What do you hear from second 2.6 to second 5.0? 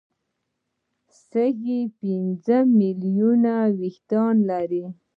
سوه ملیونه وېښتان لري.